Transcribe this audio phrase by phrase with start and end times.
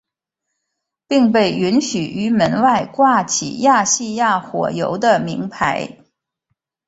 [1.07, 5.99] 并被允许于门外挂起亚细亚火油的铭牌。